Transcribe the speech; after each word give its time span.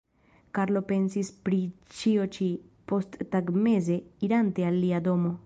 Karlo 0.59 0.81
pensis 0.91 1.29
pri 1.49 1.59
ĉio 1.99 2.25
ĉi, 2.39 2.49
posttagmeze, 2.93 4.01
irante 4.31 4.69
al 4.73 4.83
lia 4.87 5.07
domo. 5.11 5.37